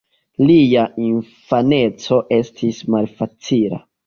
[0.45, 3.83] Lia infaneco estis malfacila.